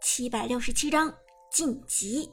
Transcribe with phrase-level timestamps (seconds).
[0.00, 1.12] 七百六十七章
[1.50, 2.30] 晋级。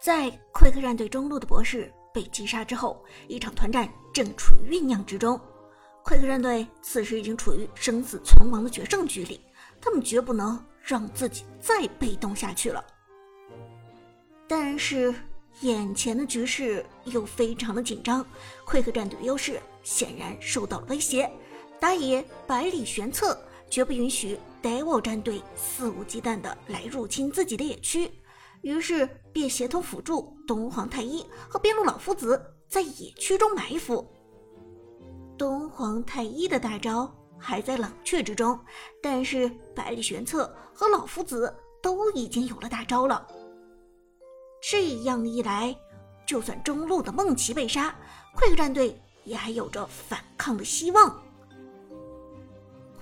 [0.00, 5.40] 在奎克战队中路的博士被击杀之后，一场团战正处于酝酿之中。
[6.04, 9.40] 奎克战队此时已经处于生死存亡的决胜局里，
[9.80, 12.84] 他们绝不能让自己再被动下去了。
[14.48, 15.14] 但是
[15.60, 18.26] 眼前的局势又非常的紧张，
[18.66, 21.30] 奎克战队的优势显然受到了威胁。
[21.78, 23.40] 打野百里玄策
[23.70, 28.10] 绝不允许 Devil 战队肆无忌惮的来入侵自己的野区，
[28.60, 34.06] 于是便协同辅助东皇太一和边路老夫子在野区中埋伏。
[35.36, 38.58] 东皇太一的大招还在冷却之中，
[39.02, 41.52] 但是百里玄策和老夫子
[41.82, 43.26] 都已经有了大招了。
[44.62, 45.76] 这样一来，
[46.24, 47.92] 就算中路的梦奇被杀，
[48.36, 51.20] 快克战队也还有着反抗的希望。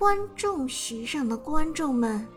[0.01, 2.27] 观众席上的观众们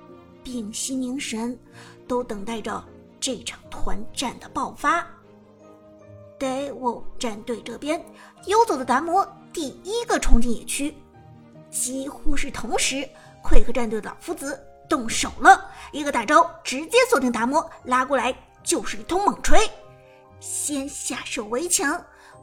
[0.43, 1.59] 屏息凝神，
[2.07, 2.85] 都等待着
[3.19, 5.03] 这场团战的爆发。
[6.39, 8.05] DW 战队这边，
[8.45, 10.95] 游走的达摩第一个冲进野区，
[11.71, 13.09] 几乎是同时，
[13.43, 19.59] 奎克战队的老夫子动手了，一个大招直接锁定达摩，拉过来就是一通猛锤，
[20.39, 21.99] 先下手为强，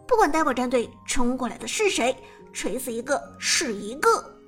[0.08, 2.17] 不管 DW 战队冲过来的是谁，
[2.52, 4.41] 锤死一个是一个。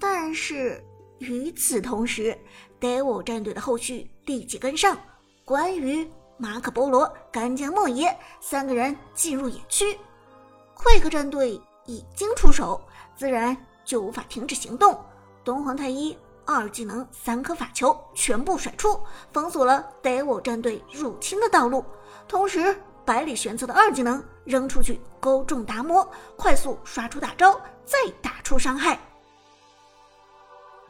[0.00, 0.82] 但是
[1.18, 2.36] 与此同时
[2.80, 4.96] ，Devil 战队的后续立即跟上。
[5.44, 9.98] 关羽、马可波罗、干将莫邪三个人进入野区，
[10.74, 12.80] 快克战队已经出手，
[13.14, 14.98] 自然就无法停止行动。
[15.44, 18.98] 东皇太一二技能三颗法球全部甩出，
[19.32, 21.84] 封锁了 Devil 战队入侵的道路。
[22.26, 28.98] 同时，百里玄策的二技能扔出去勾中达摩，快速刷出大招，再打出伤害。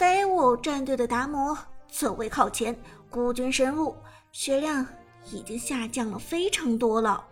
[0.01, 1.55] Devil 战队的达摩
[1.87, 2.75] 走位靠前，
[3.11, 3.95] 孤军深入，
[4.33, 4.87] 血量
[5.31, 7.23] 已经下降了非常多了。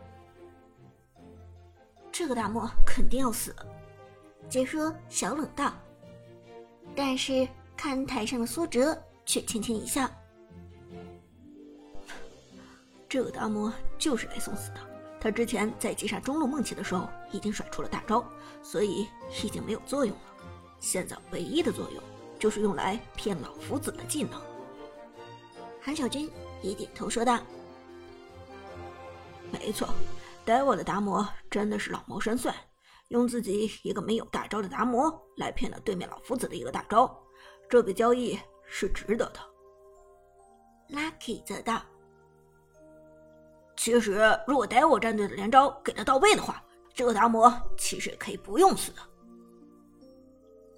[2.12, 3.56] 这个达摩肯定要死，
[4.50, 5.72] 解说小冷道。
[6.94, 10.06] 但是看台上的苏哲却轻轻一笑
[13.08, 14.80] ：“这个达摩就是来送死的。
[15.18, 18.22] 他之前在击杀中路梦奇的时候已经甩出了大招，
[18.62, 19.08] 所以
[19.42, 20.22] 已经没有作用了。
[20.80, 22.02] 现在唯一的作用……”
[22.38, 24.40] 就是用来骗老夫子的技能。
[25.80, 26.30] 韩小军
[26.62, 27.38] 也点头说道
[29.50, 29.88] ：“没错
[30.46, 32.54] ，Devil 的达摩真的是老谋深算，
[33.08, 37.18] 用自己一个没有大招的达摩来骗了对面老夫子的一个大招，
[37.68, 39.40] 这笔交易是值得的。
[40.90, 41.82] ”Lucky 则道
[43.76, 46.62] ：“其实，如果 Devil 战队的连招给的到位的话，
[46.94, 49.00] 这个达摩其实也可以不用死的。”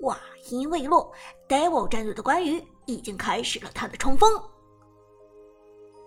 [0.01, 0.19] 话
[0.49, 1.13] 音未落
[1.49, 4.31] ，Devil 战队的关羽已经开始了他的冲锋。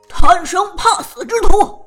[0.09, 1.86] 贪生怕死之徒，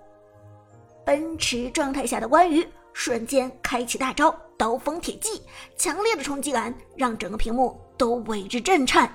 [1.04, 5.42] 奔驰状态下的关羽瞬间开启大招刀锋铁骑，
[5.76, 9.10] 强烈的冲击感让整个屏幕都为之震颤。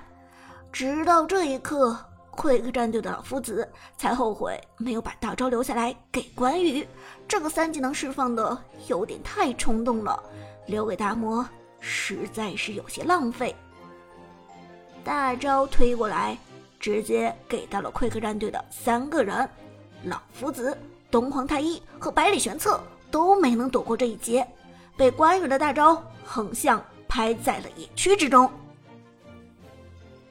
[0.72, 1.98] 直到这一刻
[2.36, 6.88] ，，Quick 战队的老夫子才后悔没有把大招留下来给关羽，
[7.28, 8.58] 这个三技能释放的
[8.88, 10.22] 有点太冲动了，
[10.68, 11.46] 留给达摩。
[11.82, 13.54] 实在是有些浪费。
[15.04, 16.38] 大招推过来，
[16.80, 19.50] 直接给到了奎克战队的三个人，
[20.06, 20.78] 老夫子、
[21.10, 24.48] 东皇太一和百里玄策都没能躲过这一劫，
[24.96, 28.50] 被关羽的大招横向拍在了野区之中。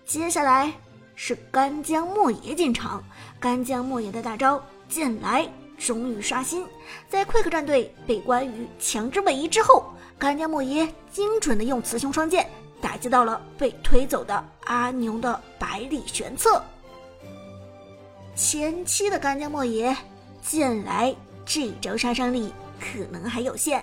[0.06, 0.72] 接下来
[1.14, 3.02] 是干将莫邪进场，
[3.38, 5.46] 干将莫邪的大招剑来
[5.80, 6.64] 终于刷新，
[7.08, 9.92] 在奎克战队被关羽强制位移之后。
[10.18, 12.46] 干将莫邪精准的用雌雄双剑
[12.78, 16.62] 打击到了被推走的阿牛的百里玄策。
[18.36, 19.96] 前期的干将莫邪
[20.42, 23.82] 剑来这招杀伤力可能还有限，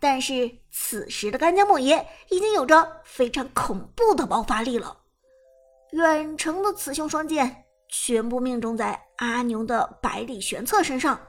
[0.00, 4.96] 但是此时的干将莫邪已经有着非常恐怖的爆发力了。
[5.90, 11.20] 远程的雌雄双剑全部命中在阿牛的百里玄策身上，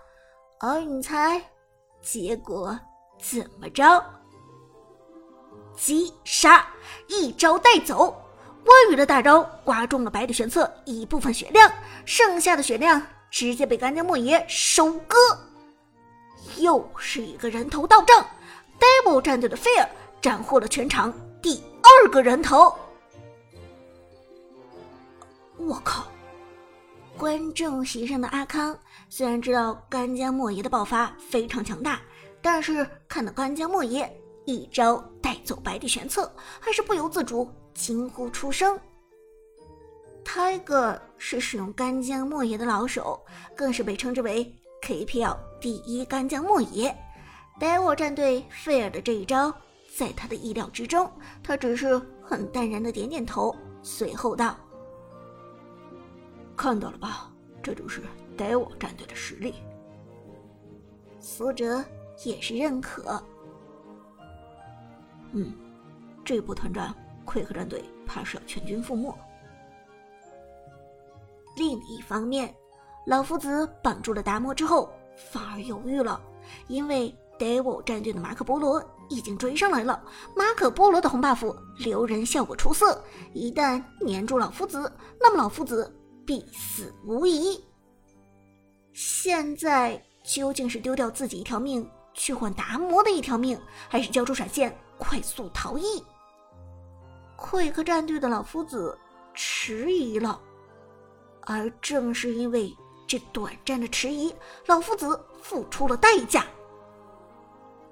[0.68, 1.40] 而你猜
[2.02, 2.76] 结果
[3.22, 4.04] 怎么着？
[5.76, 6.68] 击杀，
[7.08, 8.20] 一招带走。
[8.66, 11.72] 关羽的大招刮中了百里玄策一部分血量，
[12.04, 15.16] 剩下的血量直接被干将莫邪收割。
[16.58, 18.26] 又是一个人头到账
[18.80, 19.88] ，Devil 战队的菲尔
[20.20, 21.14] 斩获了全场
[21.44, 22.74] 第二个人头。
[25.58, 26.08] 我靠！
[27.16, 28.76] 观众席上的阿康
[29.18, 32.02] 虽然知道干将莫邪的爆发非常强大，
[32.42, 34.14] 但是看到干将莫邪。
[34.44, 36.30] 一招带走百里玄策，
[36.60, 38.78] 还是不由自主惊呼出声。
[40.26, 43.18] Tiger 是使用干将莫邪的老手，
[43.56, 46.94] 更是被称之为 KPL 第一干将莫邪。
[47.58, 49.50] 呆我战队费尔的这一招，
[49.96, 51.10] 在他的意料之中，
[51.42, 54.58] 他只是很淡然的点点头，随后道
[56.58, 57.32] ：“看到了吧，
[57.64, 58.02] 这就是
[58.36, 59.56] 呆我战队的实力。”
[61.20, 61.84] 苏哲
[62.24, 63.22] 也是认可。
[65.32, 65.54] 嗯，
[66.24, 66.94] 这波团战，
[67.26, 69.14] 奎克战队怕是要全军覆没。
[71.58, 72.54] 另一方面，
[73.06, 74.90] 老夫子绑住了达摩之后，
[75.32, 76.22] 反而犹豫了，
[76.68, 80.04] 因为 Devil 战队的马可波罗已经追上来了。
[80.36, 83.04] 马可波罗的红 buff 留人效果出色，
[83.34, 85.94] 一旦粘住老夫子，那么老夫子
[86.26, 87.62] 必死无疑。
[88.96, 93.60] 现在究竟是丢掉自己一条命去换达摩的一条命，
[93.90, 96.02] 还是交出闪现快速逃逸？
[97.38, 98.98] 溃克战队的老夫子
[99.34, 100.40] 迟疑了。
[101.42, 102.74] 而正是因为
[103.06, 104.34] 这短暂的迟疑，
[104.66, 106.46] 老夫子付出了代价。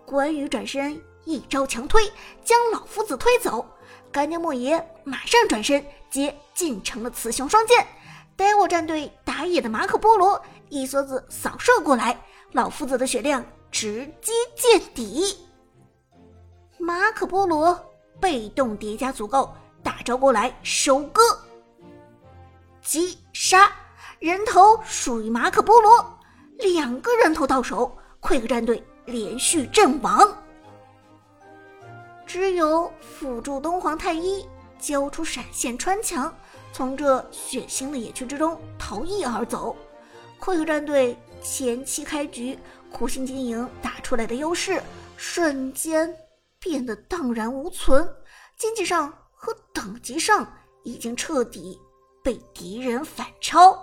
[0.06, 2.02] 关羽转身一招强推，
[2.46, 3.66] 将老夫子推走。
[4.10, 7.86] 干将莫邪马上转身接进城的雌雄双剑。
[8.36, 10.42] 呆我战队打野的马可波罗
[10.74, 12.20] 一梭子扫射过来，
[12.54, 15.38] 老夫子的血量直接见底。
[16.80, 17.80] 马可波罗
[18.20, 19.54] 被动叠加足够，
[19.84, 21.22] 大招过来收割。
[22.82, 23.72] 击杀
[24.18, 26.20] 人头属于马可波罗，
[26.58, 30.28] 两个人头到手，奎克战队连续阵亡。
[32.26, 34.44] 只有辅助东皇太一
[34.80, 36.34] 交出闪现穿墙，
[36.72, 39.76] 从这血腥的野区之中逃逸而走。
[40.44, 42.60] 快克战队前期开局
[42.92, 44.84] 苦心经营打出来的优势，
[45.16, 46.14] 瞬间
[46.60, 48.06] 变得荡然无存，
[48.58, 50.46] 经济上和等级上
[50.84, 51.80] 已经彻底。
[52.22, 53.74] 被敌人反超，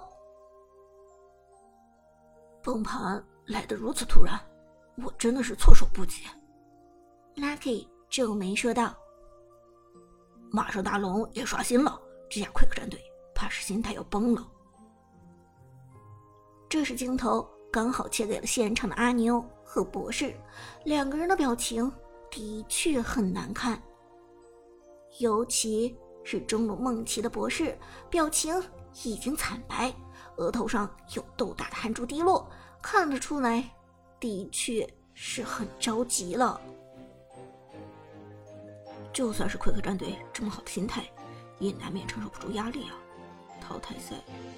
[2.63, 4.39] 崩盘来得如此突然，
[5.03, 6.25] 我真的是措手不及。
[7.37, 8.95] Lucky 皱眉说道
[10.53, 11.99] ：“马上大龙也刷新了，
[12.31, 13.01] 这下 Quick 战队
[13.35, 14.47] 怕是心态要崩了。”
[16.71, 20.33] 这时镜头刚好切给了现场的阿牛和博士，
[20.85, 21.93] 两个人的表情
[22.31, 23.83] 的确很难看，
[25.19, 25.95] 尤其。
[26.23, 27.77] 是中路梦奇的博士，
[28.11, 28.63] 表情
[29.05, 29.93] 已经惨白，
[30.37, 32.49] 额头上有豆大的汗珠滴落，
[32.83, 33.69] 看得出来，
[34.21, 36.61] 的确是很着急了。
[39.15, 41.11] 就算是奎克战队这么好的心态，
[41.59, 43.01] 也难免承受不住压力啊！
[43.61, 44.17] 淘汰赛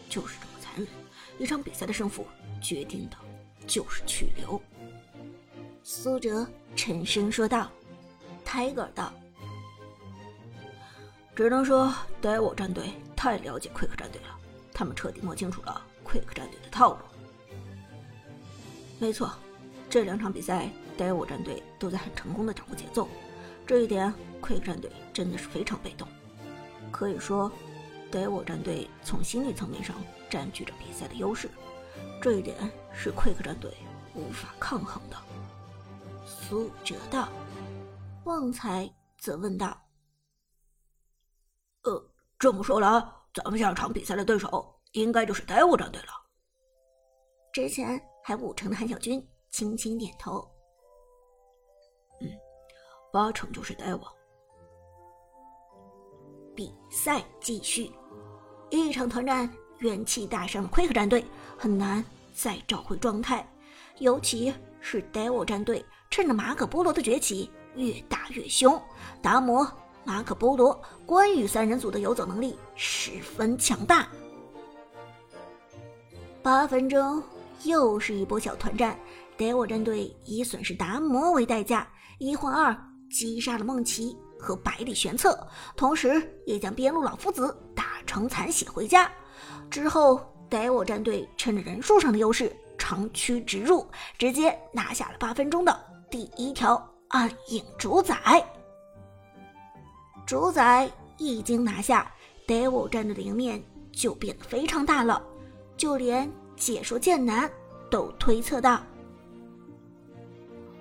[0.08, 0.86] 就是这么残忍，
[1.38, 2.26] 一场比赛的胜负
[2.60, 3.16] 决定的
[3.66, 4.60] 就是去留。
[5.82, 6.46] 苏哲
[6.76, 7.70] 沉声说道
[8.46, 9.12] ：“Tiger 道。”
[11.34, 14.38] 只能说，Devil 战队太了解 Quick 战队了，
[14.72, 17.00] 他们彻底摸清楚了 Quick 战队的套路。
[18.98, 19.32] 没错，
[19.88, 23.08] 这两场比赛，Devil 战队都在很成功的掌握节奏，
[23.66, 26.06] 这一点 Quick 战队真的是非常被动。
[26.90, 27.50] 可以说
[28.12, 29.96] ，Devil 战队从心理层面上
[30.30, 31.50] 占据着比赛的优势，
[32.20, 32.56] 这一点
[32.92, 33.74] 是 Quick 战队
[34.14, 35.16] 无法抗衡的。
[36.24, 37.28] 苏哲道，
[38.24, 38.88] 旺财
[39.18, 39.76] 则问道。
[41.82, 42.88] 呃，这么说来，
[43.34, 46.08] 咱们下场比赛的对手应该就是 Devil 战队了。
[47.52, 50.48] 之前还五成的韩小军轻轻点头，
[52.20, 52.28] 嗯，
[53.12, 54.08] 八成就是 Devil。
[56.54, 57.90] 比赛继续，
[58.72, 59.48] 一场团战
[59.80, 61.22] 元气大伤的 Quick 战队
[61.58, 62.02] 很难
[62.32, 63.46] 再找回状态，
[63.98, 68.80] 尤其是 Devil 战队趁着马可波罗的崛起越打越凶，
[69.20, 69.70] 达摩。
[70.04, 74.08] 马可波罗、关羽三人组的游走能力十分强大。
[76.42, 77.22] 八分钟，
[77.62, 78.98] 又是一波小团战。
[79.38, 81.86] Devil 战队以损失达摩为代价，
[82.18, 82.76] 一换二
[83.10, 85.38] 击杀了梦奇和百里玄策，
[85.76, 87.56] 同时也将边路老夫子
[88.12, 89.10] 成残血回家。
[89.70, 93.86] 之后，Devil 战队趁着人数上的优势，长驱直入，
[94.18, 95.74] 直接拿下了八分钟的
[96.10, 98.14] 第一条暗影主宰。
[100.26, 102.12] 主宰一经拿下
[102.46, 105.22] ，Devil 战队的赢面就变得非常大了，
[105.74, 107.50] 就连解说剑南
[107.90, 108.82] 都推测到：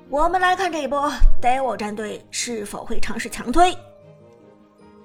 [0.09, 1.09] 我们来看这一波
[1.41, 3.73] Devil 战队是否会尝试强推。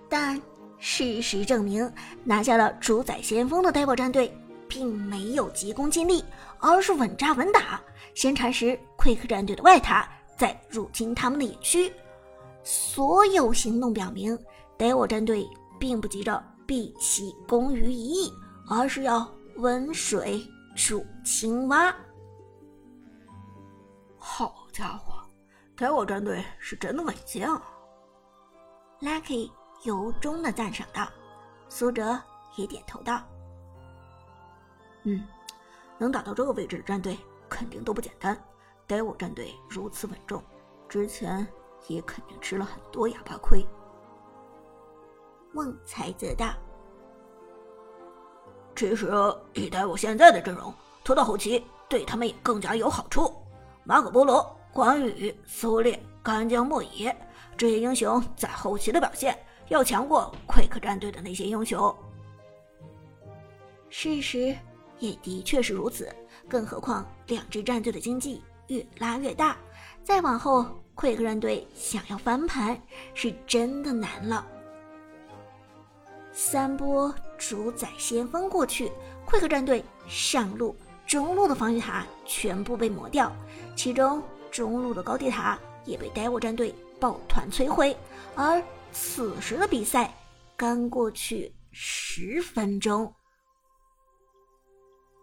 [0.09, 0.40] 但
[0.88, 4.33] 事实证明，拿下了主宰先锋的 Devil 战队
[4.69, 6.25] 并没有急功近利，
[6.61, 7.83] 而是稳扎稳打，
[8.14, 11.93] 先蚕食 Quick 战队的外塔，再入侵他们的野区。
[12.62, 14.38] 所有行动表明
[14.78, 15.45] 德宝战队
[15.76, 18.33] 并不急着毕其功于一役，
[18.71, 20.40] 而是要温水
[20.76, 21.93] 煮青蛙。
[24.16, 25.14] 好家伙，
[25.76, 27.61] 台我战队是真的稳健啊
[29.00, 29.50] ！Lucky
[29.83, 31.06] 由衷的赞赏道。
[31.68, 32.16] 苏哲
[32.54, 33.21] 也点头道
[35.02, 35.26] ：“嗯，
[35.99, 37.18] 能打到这个位置的战队
[37.49, 38.40] 肯定都不简单。
[38.87, 40.40] 待我战队如此稳重，
[40.88, 41.45] 之前
[41.88, 43.66] 也肯定吃了很多哑巴亏。”
[45.52, 46.52] 孟才则道
[48.76, 49.11] ：“其实
[49.54, 53.35] 以待我现在的阵容，拖到后期对他们也更加有好处。
[53.83, 57.14] 马可波罗、关羽、苏烈、干将莫邪
[57.56, 59.37] 这些英雄在后期的表现。”
[59.68, 61.94] 要强过奎克战队的那些英雄，
[63.90, 64.56] 事实
[65.00, 66.08] 也的确是如此。
[66.49, 69.56] 更何况两支战队的经济越拉越大，
[70.04, 72.80] 再往后奎克战队想要翻盘
[73.12, 74.46] 是真的难了。
[76.32, 78.92] 三波主宰先锋过去，
[79.25, 83.32] 奎克战队上路、中路的防御塔全部被磨掉，
[83.75, 87.96] 其中中路的高地塔也被呆我战队抱团摧毁，
[88.37, 88.62] 而。
[88.93, 90.12] 此时的比赛
[90.57, 93.12] 刚过去十分钟，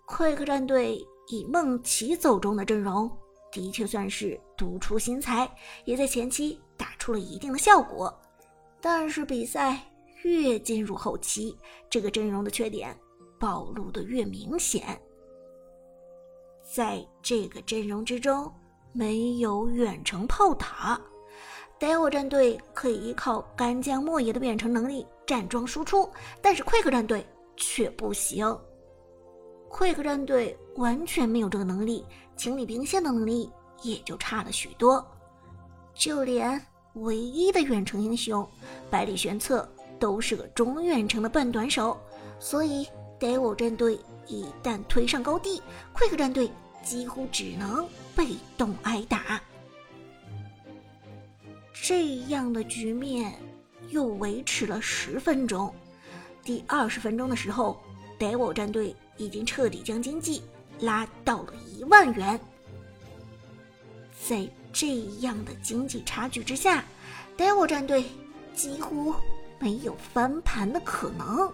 [0.05, 3.09] 快克战队以梦奇走中的阵容，
[3.51, 5.49] 的确算是独出心裁，
[5.85, 8.13] 也在前期打出了一定的效果。
[8.79, 9.79] 但是比赛
[10.23, 11.57] 越进入后期，
[11.89, 12.95] 这个阵容的缺点
[13.39, 15.01] 暴露的越明显。
[16.63, 18.51] 在这个阵容之中，
[18.91, 20.99] 没有远程炮塔。
[21.79, 26.09] 呆我战队可以依靠干将莫邪的远程能力站桩输出，
[26.41, 27.25] 但是 Quick 战队
[27.57, 28.45] 却不行。
[29.69, 32.05] Quick 战队完全没有这个能力，
[32.37, 33.51] 清理兵线的能力
[33.81, 35.05] 也就差了许多。
[35.93, 36.59] 就连
[36.93, 38.47] 唯一的远程英雄
[38.89, 39.67] 百里玄策
[39.99, 41.99] 都是个中远程的半短手，
[42.39, 42.87] 所以
[43.19, 45.61] 呆我战队一旦推上高地
[45.93, 46.49] ，Quick 战队
[46.83, 49.41] 几乎只能被动挨打。
[51.73, 53.33] 这样的局面
[53.89, 55.73] 又维持了十分钟。
[56.43, 57.81] 第二十分钟的时候，
[58.19, 60.41] 德我战队已经彻底将经济
[60.79, 62.39] 拉到了一万元。
[64.25, 66.85] 在这样的经济差距之下，
[67.35, 68.05] 德我战队
[68.55, 69.13] 几乎
[69.59, 71.51] 没有翻盘的可能。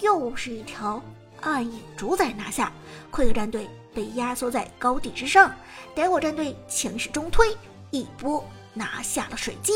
[0.00, 1.02] 又是一条
[1.40, 2.72] 暗影主宰拿下，
[3.10, 5.54] 奎克战队被压缩在高地之上，
[5.94, 7.54] 德我战队强势中推。
[7.90, 8.44] 一波
[8.74, 9.74] 拿下了水晶，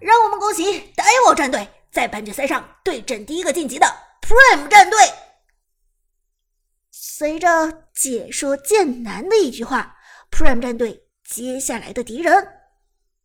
[0.00, 3.86] 让我们恭喜呆我战队在半决赛上对阵第一个晋级的
[4.22, 4.98] Prime 战队。
[6.90, 9.96] 随着解说剑南的一句话
[10.30, 12.34] ，Prime 战队接下来的敌人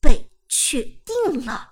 [0.01, 1.68] 被确定了。